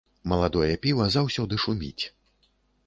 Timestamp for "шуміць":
1.67-2.03